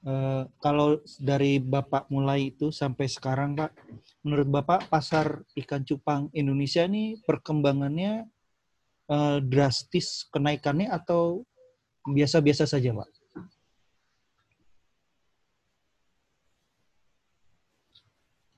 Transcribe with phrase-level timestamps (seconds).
[0.00, 3.68] Uh, kalau dari Bapak mulai itu sampai sekarang, Pak,
[4.24, 8.24] menurut Bapak pasar ikan cupang Indonesia ini perkembangannya
[9.12, 11.44] uh, drastis kenaikannya atau
[12.08, 13.10] biasa-biasa saja, Pak?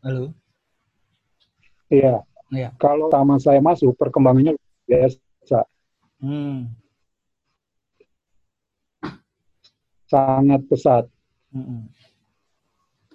[0.07, 0.31] Halo.
[1.91, 2.23] Iya.
[2.55, 2.71] Iya.
[2.79, 4.55] Kalau taman saya masuk perkembangannya
[4.87, 5.67] biasa.
[6.23, 6.71] Hmm.
[10.07, 11.11] Sangat pesat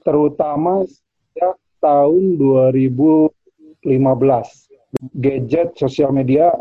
[0.06, 3.84] Terutama sejak tahun 2015,
[5.18, 6.54] gadget sosial media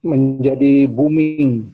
[0.00, 1.70] menjadi booming.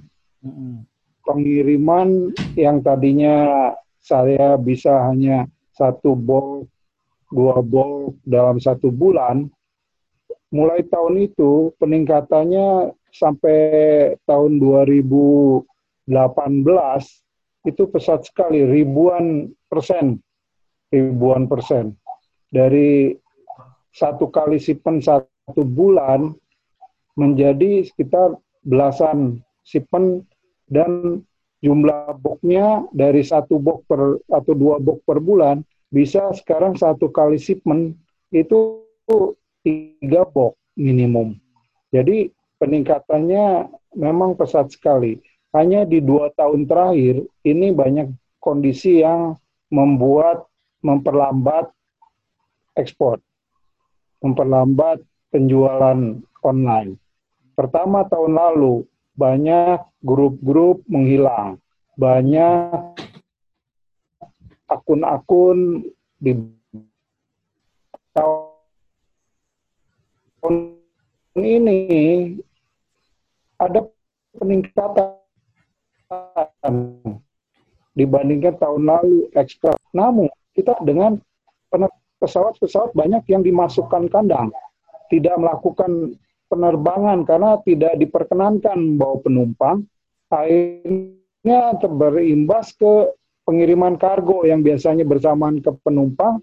[1.26, 6.70] Pengiriman yang tadinya saya bisa hanya satu box,
[7.34, 9.50] dua box dalam satu bulan,
[10.54, 15.66] mulai tahun itu peningkatannya sampai tahun 2018
[17.66, 20.22] itu pesat sekali ribuan persen
[20.94, 21.98] ribuan persen
[22.54, 23.18] dari
[23.90, 26.32] satu kali sipen satu bulan
[27.18, 30.22] menjadi sekitar belasan sipen
[30.70, 31.20] dan
[31.64, 37.40] jumlah boxnya dari satu box per atau dua box per bulan bisa sekarang satu kali
[37.40, 37.96] shipment
[38.34, 38.84] itu
[39.62, 41.38] tiga box minimum.
[41.94, 42.30] Jadi
[42.60, 45.22] peningkatannya memang pesat sekali
[45.54, 48.10] hanya di dua tahun terakhir ini banyak
[48.42, 49.38] kondisi yang
[49.70, 50.46] membuat
[50.82, 51.70] memperlambat
[52.78, 53.18] ekspor,
[54.22, 55.02] memperlambat
[55.34, 56.94] penjualan online.
[57.56, 58.86] Pertama tahun lalu
[59.16, 61.58] banyak grup-grup menghilang,
[61.96, 62.94] banyak
[64.68, 65.88] akun-akun
[66.20, 66.36] di
[68.12, 68.52] tahun
[71.40, 71.78] ini
[73.56, 73.88] ada
[74.36, 75.25] peningkatan
[77.96, 79.76] dibandingkan tahun lalu ekspor.
[79.96, 81.20] Namun kita dengan
[82.20, 84.48] pesawat-pesawat banyak yang dimasukkan kandang,
[85.12, 86.16] tidak melakukan
[86.48, 89.84] penerbangan karena tidak diperkenankan bawa penumpang,
[90.32, 93.12] akhirnya berimbas ke
[93.46, 96.40] pengiriman kargo yang biasanya bersamaan ke penumpang,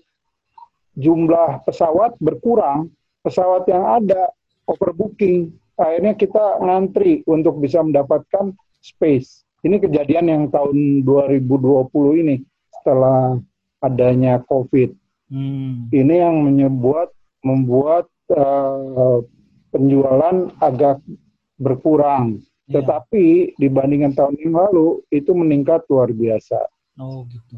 [0.96, 2.94] jumlah pesawat berkurang,
[3.26, 4.30] pesawat yang ada
[4.70, 9.44] overbooking, akhirnya kita ngantri untuk bisa mendapatkan space.
[9.64, 12.36] Ini kejadian yang tahun 2020 ini
[12.80, 13.40] setelah
[13.80, 14.92] adanya COVID.
[15.32, 15.88] Hmm.
[15.88, 19.24] Ini yang membuat membuat uh,
[19.72, 21.00] penjualan agak
[21.56, 22.44] berkurang.
[22.68, 22.84] Yeah.
[22.84, 26.60] Tetapi dibandingkan tahun yang lalu itu meningkat luar biasa.
[27.00, 27.58] Oh gitu.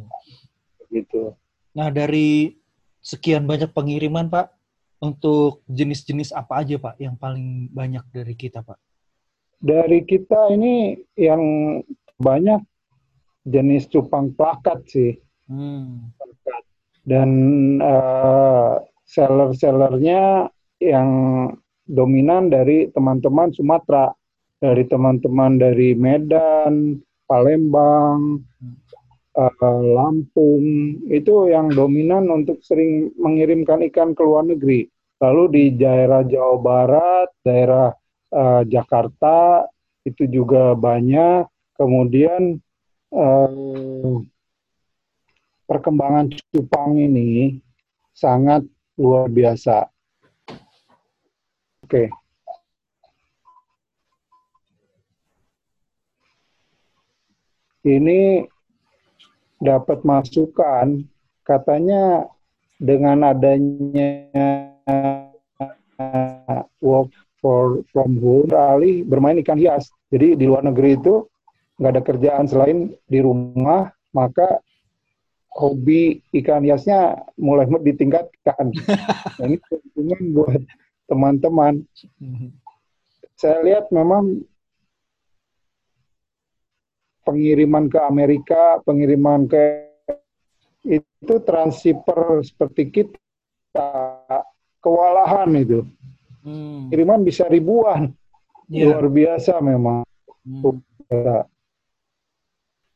[0.94, 1.24] Gitu.
[1.74, 2.58] Nah dari
[3.02, 4.56] sekian banyak pengiriman Pak,
[5.06, 8.80] untuk jenis-jenis apa aja Pak yang paling banyak dari kita Pak?
[9.60, 11.42] Dari kita ini yang
[12.20, 12.62] banyak
[13.46, 15.14] jenis cupang plakat sih.
[15.46, 16.10] Hmm.
[17.06, 17.30] Dan
[17.78, 20.50] uh, seller-sellernya
[20.82, 21.10] yang
[21.86, 24.10] dominan dari teman-teman Sumatera,
[24.58, 26.98] dari teman-teman dari Medan,
[27.30, 28.42] Palembang,
[29.38, 34.90] uh, Lampung, itu yang dominan untuk sering mengirimkan ikan ke luar negeri.
[35.22, 37.94] Lalu di daerah Jawa Barat, daerah
[38.36, 39.66] uh, Jakarta
[40.04, 41.48] itu juga banyak.
[41.76, 42.60] Kemudian
[43.12, 44.20] uh,
[45.68, 47.60] perkembangan cupang ini
[48.12, 48.64] sangat
[49.00, 49.88] luar biasa.
[51.84, 52.08] Oke.
[52.08, 52.08] Okay.
[57.86, 58.42] Ini
[59.62, 61.06] dapat masukan
[61.46, 62.26] katanya
[62.82, 64.26] dengan adanya
[66.82, 67.14] work
[67.46, 69.94] for from home beralih bermain ikan hias.
[70.10, 71.30] Jadi di luar negeri itu
[71.78, 74.66] nggak ada kerjaan selain di rumah, maka
[75.54, 78.74] hobi ikan hiasnya mulai ditingkatkan.
[79.38, 80.62] nah, ini keuntungan buat
[81.06, 81.86] teman-teman.
[83.38, 84.42] Saya lihat memang
[87.22, 89.86] pengiriman ke Amerika, pengiriman ke
[90.86, 93.86] itu transiper seperti kita
[94.82, 95.86] kewalahan itu.
[96.46, 96.94] Hmm.
[96.94, 98.14] Kiriman bisa ribuan.
[98.70, 98.94] Yeah.
[98.94, 100.06] Luar biasa memang.
[100.46, 100.78] Hmm.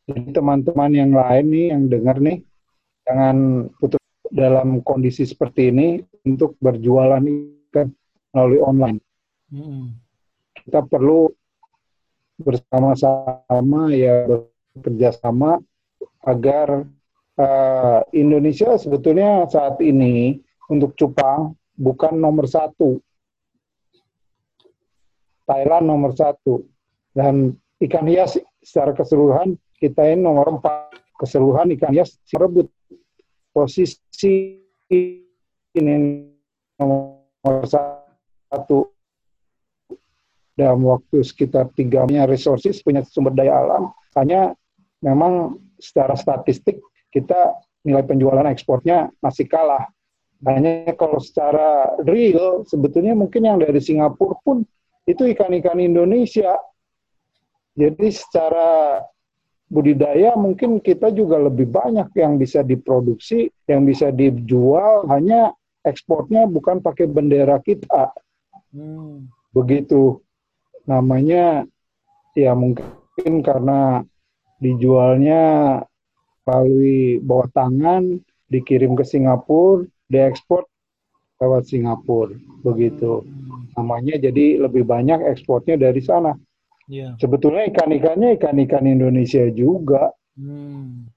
[0.10, 2.42] Jadi teman-teman yang lain nih yang dengar nih
[3.06, 7.90] jangan putus dalam kondisi seperti ini untuk berjualan ikan
[8.34, 9.00] melalui online.
[9.50, 9.98] Hmm.
[10.54, 11.30] Kita perlu
[12.38, 14.30] bersama-sama ya
[14.78, 15.57] bekerja sama
[16.24, 16.86] agar
[17.38, 20.38] uh, Indonesia sebetulnya saat ini
[20.69, 23.01] untuk cupang bukan nomor satu
[25.50, 26.62] Thailand nomor satu.
[27.10, 31.01] Dan ikan hias secara keseluruhan kita ini nomor empat.
[31.18, 32.69] Keseluruhan ikan hias merebut
[33.50, 34.62] posisi
[34.94, 36.30] ini
[36.78, 38.94] nomor satu.
[40.54, 43.96] Dalam waktu sekitar tiga punya resources punya sumber daya alam.
[44.13, 44.54] Hanya
[45.01, 47.56] memang secara statistik kita
[47.88, 49.88] nilai penjualan ekspornya masih kalah.
[50.44, 54.63] Hanya kalau secara real sebetulnya mungkin yang dari Singapura pun
[55.09, 56.53] itu ikan-ikan Indonesia
[57.79, 59.00] jadi secara
[59.69, 65.53] budidaya mungkin kita juga lebih banyak yang bisa diproduksi, yang bisa dijual, hanya
[65.88, 68.11] ekspornya bukan pakai bendera kita.
[68.75, 69.29] Hmm.
[69.56, 70.19] Begitu
[70.89, 71.63] namanya
[72.33, 74.03] ya mungkin karena
[74.59, 75.41] dijualnya
[76.44, 78.19] melalui bawah tangan,
[78.50, 80.65] dikirim ke Singapura, diekspor
[81.39, 83.24] lewat Singapura, begitu.
[83.80, 86.36] Namanya jadi lebih banyak ekspornya dari sana.
[86.91, 87.15] Yeah.
[87.21, 90.12] Sebetulnya ikan-ikannya ikan-ikan Indonesia juga.
[90.36, 91.07] Hmm.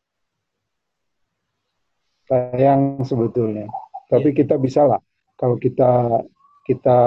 [2.30, 3.66] Sayang sebetulnya.
[4.06, 4.38] Tapi yeah.
[4.38, 5.00] kita bisa lah.
[5.34, 6.22] Kalau kita
[6.70, 6.98] kita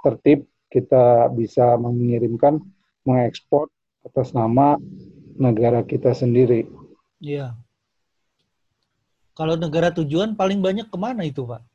[0.00, 2.62] tertib, kita bisa mengirimkan,
[3.04, 3.68] mengekspor
[4.00, 4.80] atas nama
[5.36, 6.64] negara kita sendiri.
[7.20, 7.52] Iya.
[9.36, 11.69] Kalau negara tujuan paling banyak ke mana itu, Pak?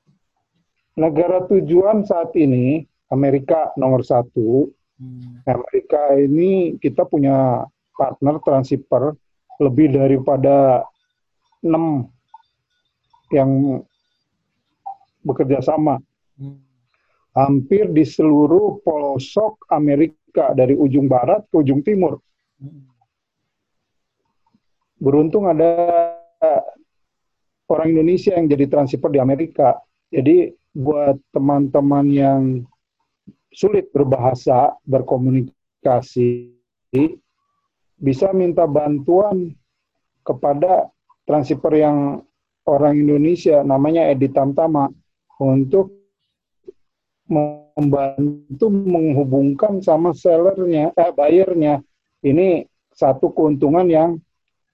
[0.96, 5.44] Negara tujuan saat ini Amerika nomor satu, Hmm.
[5.44, 7.68] Amerika ini kita punya
[8.00, 9.12] partner transceiver
[9.60, 10.88] lebih daripada
[11.60, 12.08] enam
[13.32, 13.84] yang
[15.20, 16.00] bekerja sama.
[16.40, 16.64] Hmm.
[17.36, 22.24] Hampir di seluruh pelosok Amerika dari ujung barat ke ujung timur.
[22.56, 22.88] Hmm.
[24.96, 25.76] Beruntung ada
[27.68, 29.76] orang Indonesia yang jadi transceiver di Amerika.
[30.08, 32.42] Jadi buat teman-teman yang
[33.56, 36.52] sulit berbahasa, berkomunikasi,
[37.96, 39.56] bisa minta bantuan
[40.28, 40.92] kepada
[41.24, 42.28] transfer yang
[42.68, 44.92] orang Indonesia namanya Edi Tamtama
[45.40, 45.96] untuk
[47.26, 51.82] membantu menghubungkan sama sellernya, eh bayarnya.
[52.26, 54.18] Ini satu keuntungan yang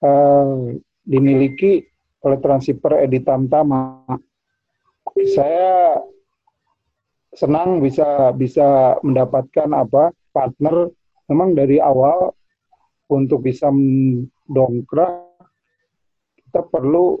[0.00, 1.84] eh, dimiliki
[2.22, 4.04] oleh transfer Edi Tamtama.
[5.12, 6.00] Saya
[7.32, 10.92] senang bisa bisa mendapatkan apa partner
[11.28, 12.36] memang dari awal
[13.08, 15.32] untuk bisa mendongkrak
[16.36, 17.20] kita perlu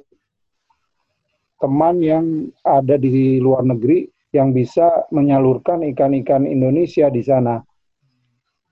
[1.60, 7.60] teman yang ada di luar negeri yang bisa menyalurkan ikan-ikan Indonesia di sana.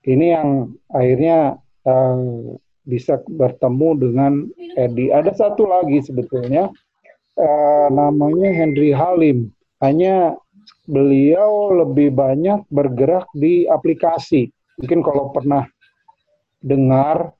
[0.01, 0.49] Ini yang
[0.89, 4.33] akhirnya uh, bisa bertemu dengan
[4.73, 5.13] Edi.
[5.13, 6.73] Ada satu lagi sebetulnya
[7.37, 9.51] uh, namanya Henry Halim.
[9.81, 10.37] Hanya
[10.85, 14.51] beliau lebih banyak bergerak di aplikasi.
[14.81, 15.65] Mungkin kalau pernah
[16.61, 17.33] dengar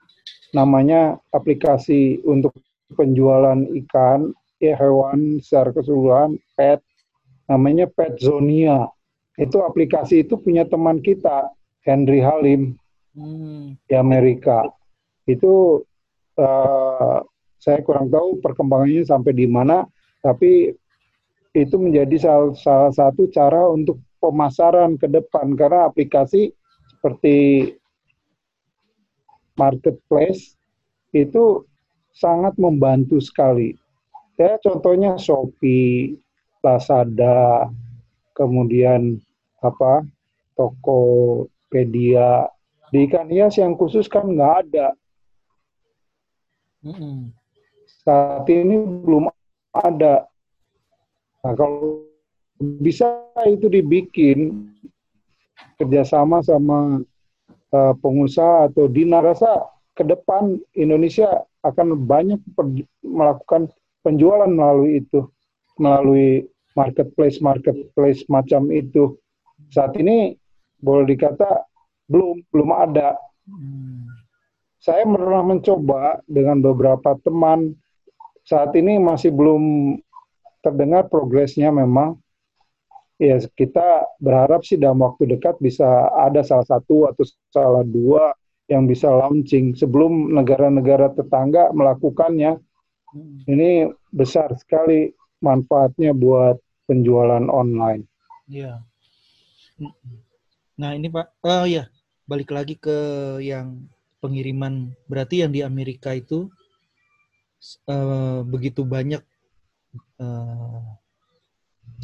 [0.52, 2.54] namanya aplikasi untuk
[2.94, 6.84] penjualan ikan, ya hewan secara keseluruhan, pet,
[7.48, 8.88] namanya Pet Zonia.
[9.40, 11.50] Itu aplikasi itu punya teman kita,
[11.88, 12.76] Henry Halim,
[13.16, 13.80] hmm.
[13.88, 14.68] di Amerika.
[15.26, 15.84] Itu
[16.36, 17.24] uh,
[17.62, 19.86] saya kurang tahu perkembangannya sampai di mana,
[20.26, 20.74] tapi
[21.54, 26.50] itu menjadi salah, salah satu cara untuk pemasaran ke depan karena aplikasi
[26.90, 27.70] seperti
[29.54, 30.58] marketplace
[31.14, 31.62] itu
[32.18, 33.78] sangat membantu sekali.
[34.42, 36.18] Ya contohnya Shopee,
[36.66, 37.70] Lazada,
[38.34, 39.22] kemudian
[39.62, 40.02] apa
[40.58, 42.50] Tokopedia.
[42.90, 44.88] Di ikan hias yang khusus kan nggak ada.
[48.12, 49.32] Saat ini belum
[49.72, 50.28] ada.
[51.48, 52.04] Nah, kalau
[52.60, 54.68] bisa itu dibikin
[55.80, 57.08] kerjasama sama
[57.72, 59.64] uh, pengusaha atau dina rasa
[59.96, 62.44] ke depan Indonesia akan banyak
[63.00, 63.72] melakukan
[64.04, 65.32] penjualan melalui itu
[65.80, 69.16] melalui marketplace marketplace macam itu.
[69.72, 70.36] Saat ini
[70.84, 71.64] boleh dikata
[72.12, 73.16] belum belum ada.
[73.48, 74.04] Hmm.
[74.82, 77.74] saya pernah mencoba dengan beberapa teman
[78.52, 79.96] saat ini masih belum
[80.60, 82.20] terdengar progresnya memang
[83.16, 85.88] ya kita berharap sih dalam waktu dekat bisa
[86.20, 87.24] ada salah satu atau
[87.56, 88.36] salah dua
[88.68, 92.60] yang bisa launching sebelum negara-negara tetangga melakukannya.
[93.48, 95.12] Ini besar sekali
[95.44, 96.56] manfaatnya buat
[96.88, 98.08] penjualan online.
[98.48, 98.80] Iya.
[100.80, 101.92] Nah ini Pak, oh ya
[102.24, 102.96] balik lagi ke
[103.44, 103.92] yang
[104.24, 104.96] pengiriman.
[105.12, 106.48] Berarti yang di Amerika itu
[107.88, 109.22] uh, begitu banyak
[110.18, 110.82] uh,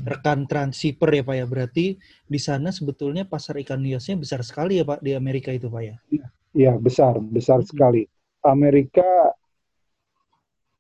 [0.06, 1.46] rekan transceiver ya Pak ya.
[1.50, 1.86] Berarti
[2.26, 5.96] di sana sebetulnya pasar ikan hiasnya besar sekali ya Pak di Amerika itu Pak ya?
[6.54, 7.70] Iya, besar, besar hmm.
[7.70, 8.04] sekali.
[8.46, 9.34] Amerika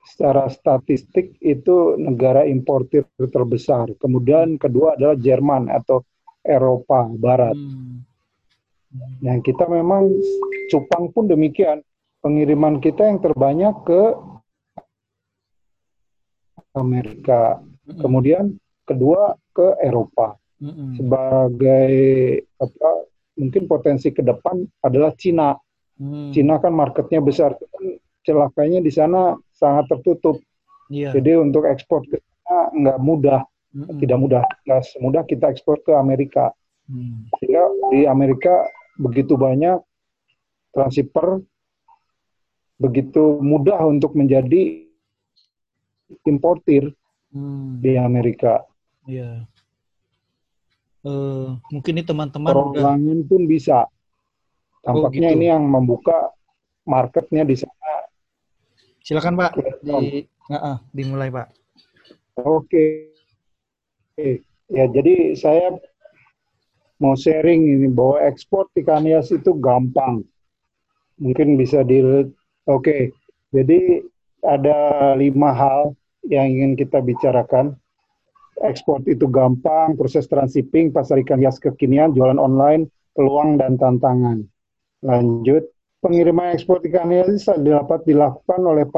[0.08, 3.92] secara statistik itu negara importir terbesar.
[4.00, 6.06] Kemudian kedua adalah Jerman atau
[6.46, 7.58] Eropa Barat.
[7.58, 8.08] Hmm.
[9.20, 10.10] Nah, kita memang
[10.72, 11.84] cupang pun demikian.
[12.24, 14.02] Pengiriman kita yang terbanyak ke
[16.78, 17.60] Amerika.
[17.60, 18.00] Hmm.
[18.00, 18.46] Kemudian
[18.88, 20.38] kedua ke Eropa.
[20.58, 20.98] Hmm.
[20.98, 21.94] Sebagai
[22.58, 22.90] apa
[23.38, 25.54] mungkin potensi ke depan adalah Cina.
[25.98, 26.34] Hmm.
[26.34, 27.58] Cina kan marketnya besar.
[28.26, 30.38] Celakanya di sana sangat tertutup.
[30.88, 31.12] Yeah.
[31.12, 33.42] Jadi untuk ekspor ke sana nggak mudah,
[33.76, 34.00] mm-hmm.
[34.00, 36.56] tidak mudah, nggak semudah kita ekspor ke Amerika.
[36.88, 37.28] Mm.
[37.40, 39.84] Sehingga di Amerika begitu banyak
[40.72, 41.44] transfer,
[42.80, 44.87] begitu mudah untuk menjadi
[46.28, 46.92] importir
[47.32, 47.84] mm.
[47.84, 48.64] di Amerika.
[49.08, 49.48] Iya.
[51.08, 53.88] Uh, mungkin ini teman-teman Perorangan pun bisa.
[54.84, 55.38] Tampaknya oh, gitu.
[55.40, 56.32] ini yang membuka
[56.88, 57.78] marketnya di sana
[59.08, 59.56] Silakan Pak,
[59.88, 61.48] di, uh, uh, dimulai Pak.
[62.44, 63.08] Oke.
[64.20, 64.44] Okay.
[64.68, 65.80] Ya, jadi saya
[67.00, 70.28] mau sharing ini bahwa ekspor ikan hias itu gampang.
[71.24, 72.28] Mungkin bisa di Oke.
[72.68, 73.02] Okay.
[73.56, 74.04] Jadi
[74.46, 77.78] ada lima hal yang ingin kita bicarakan.
[78.58, 84.42] Ekspor itu gampang, proses transshipping, pasar ikan hias kekinian, jualan online, peluang dan tantangan.
[85.06, 85.70] Lanjut,
[86.02, 88.90] pengiriman ekspor ikan hias dapat dilakukan oleh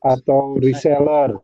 [0.00, 1.36] atau reseller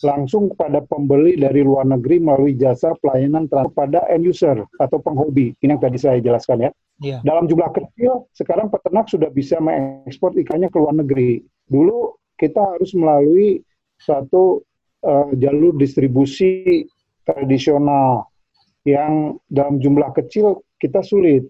[0.00, 5.52] langsung kepada pembeli dari luar negeri melalui jasa pelayanan kepada end user atau penghobi.
[5.60, 6.70] Ini yang tadi saya jelaskan ya.
[7.00, 7.20] Yeah.
[7.24, 11.44] Dalam jumlah kecil, sekarang peternak sudah bisa mengekspor ikannya ke luar negeri.
[11.68, 13.60] Dulu kita harus melalui
[14.00, 14.64] satu
[15.04, 16.88] uh, jalur distribusi
[17.24, 18.28] tradisional
[18.88, 21.44] yang dalam jumlah kecil kita sulit.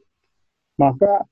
[0.78, 1.22] Maka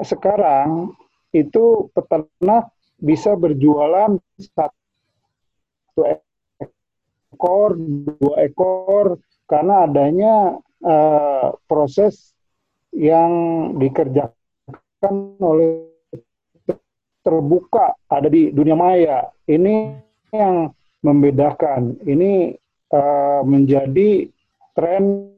[0.00, 0.96] sekarang
[1.36, 6.00] itu peternak bisa berjualan satu
[7.36, 7.76] ekor,
[8.16, 10.34] dua ekor karena adanya
[10.80, 12.32] uh, proses
[12.96, 13.30] yang
[13.76, 15.92] dikerjakan oleh
[17.20, 19.28] terbuka ada di dunia maya.
[19.44, 20.00] Ini
[20.32, 20.72] yang
[21.04, 22.00] membedakan.
[22.02, 22.56] Ini
[22.96, 24.32] uh, menjadi
[24.72, 25.34] tren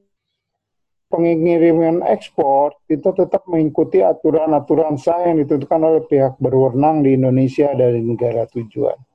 [1.08, 8.04] pengiriman ekspor itu tetap mengikuti aturan-aturan sah yang ditentukan oleh pihak berwenang di Indonesia dari
[8.04, 9.07] negara tujuan.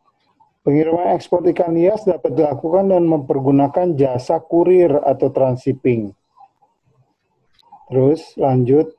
[0.64, 6.16] Pengiriman ekspor ikan hias dapat dilakukan dan mempergunakan jasa kurir atau transshipping.
[7.92, 8.96] Terus lanjut,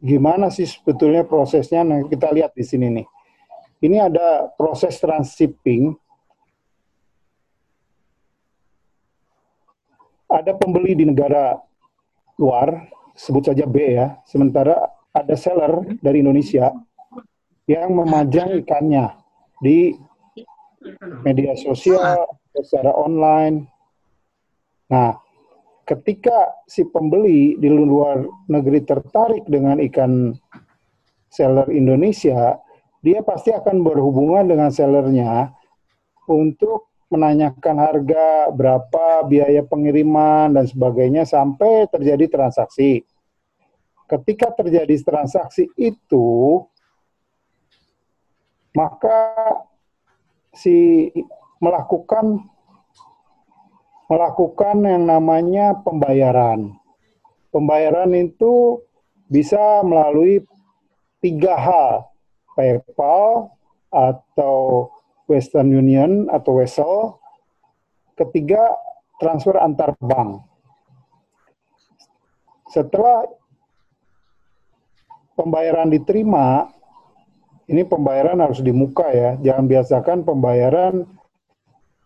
[0.00, 1.84] gimana sih sebetulnya prosesnya?
[1.84, 3.06] Nah, kita lihat di sini nih.
[3.84, 5.92] Ini ada proses transshipping
[10.30, 11.58] ada pembeli di negara
[12.40, 12.88] luar,
[13.18, 14.78] sebut saja B ya, sementara
[15.10, 16.70] ada seller dari Indonesia
[17.66, 19.20] yang memajang ikannya
[19.60, 19.94] di
[21.22, 22.26] media sosial,
[22.56, 23.68] secara online.
[24.90, 25.14] Nah,
[25.86, 30.34] ketika si pembeli di luar negeri tertarik dengan ikan
[31.30, 32.58] seller Indonesia,
[33.00, 35.54] dia pasti akan berhubungan dengan sellernya
[36.26, 43.02] untuk menanyakan harga, berapa biaya pengiriman, dan sebagainya sampai terjadi transaksi.
[44.06, 46.62] Ketika terjadi transaksi itu,
[48.74, 49.34] maka
[50.54, 51.08] si
[51.62, 52.46] melakukan
[54.10, 56.74] melakukan yang namanya pembayaran.
[57.54, 58.82] Pembayaran itu
[59.30, 60.42] bisa melalui
[61.22, 62.10] tiga hal,
[62.58, 63.54] PayPal
[63.94, 64.90] atau
[65.30, 67.14] Western Union atau Wesel.
[68.18, 68.74] Ketiga,
[69.22, 70.42] transfer antar bank.
[72.70, 73.30] Setelah
[75.38, 76.70] pembayaran diterima,
[77.70, 79.38] ini pembayaran harus di muka ya.
[79.38, 81.06] Jangan biasakan pembayaran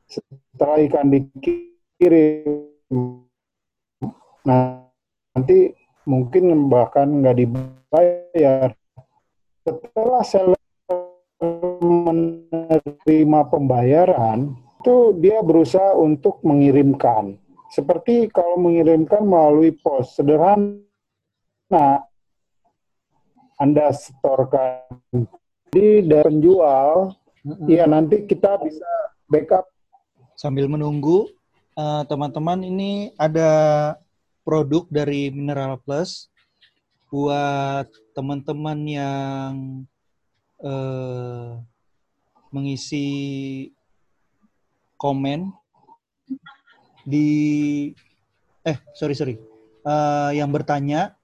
[0.05, 2.69] setelah ikan dikirim.
[4.45, 4.85] Nah,
[5.33, 5.73] nanti
[6.05, 8.69] mungkin bahkan nggak dibayar.
[9.65, 10.61] Setelah seller
[11.81, 14.53] menerima pembayaran,
[14.85, 17.41] itu dia berusaha untuk mengirimkan.
[17.73, 22.05] Seperti kalau mengirimkan melalui pos sederhana,
[23.57, 24.85] Anda setorkan
[25.75, 27.67] di dari penjual, mm-hmm.
[27.67, 28.87] ya nanti kita bisa
[29.27, 29.67] backup.
[30.39, 31.27] Sambil menunggu,
[31.75, 33.51] eh, teman-teman uh, ini ada
[34.47, 36.31] produk dari Mineral Plus
[37.11, 39.55] buat teman-teman yang
[40.63, 41.63] uh,
[42.51, 43.07] mengisi
[44.99, 45.55] komen
[47.07, 47.91] di
[48.65, 49.37] eh sorry sorry
[49.85, 51.15] uh, yang bertanya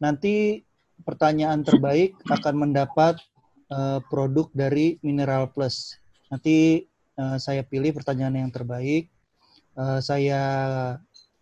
[0.00, 0.64] nanti
[1.04, 3.20] pertanyaan terbaik akan mendapat
[3.74, 5.98] uh, produk dari Mineral Plus.
[6.30, 6.86] Nanti
[7.18, 9.10] uh, saya pilih pertanyaan yang terbaik.
[9.74, 10.42] Uh, saya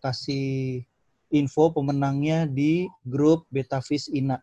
[0.01, 0.81] kasih
[1.29, 4.41] info pemenangnya di grup Betavis Ina.